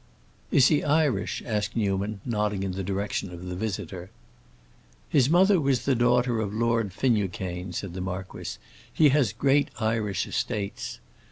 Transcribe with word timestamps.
"Is 0.49 0.69
he 0.69 0.83
Irish?" 0.83 1.43
asked 1.45 1.75
Newman, 1.75 2.21
nodding 2.25 2.63
in 2.63 2.71
the 2.71 2.81
direction 2.83 3.29
of 3.31 3.45
the 3.45 3.55
visitor. 3.55 4.09
"His 5.09 5.29
mother 5.29 5.61
was 5.61 5.85
the 5.85 5.93
daughter 5.93 6.39
of 6.41 6.51
Lord 6.55 6.91
Finucane," 6.91 7.71
said 7.71 7.93
the 7.93 8.01
marquis; 8.01 8.57
"he 8.91 9.09
has 9.09 9.31
great 9.31 9.69
Irish 9.79 10.25
estates. 10.25 10.99